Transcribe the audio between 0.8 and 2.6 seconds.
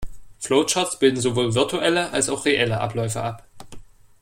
bilden sowohl virtuelle, als auch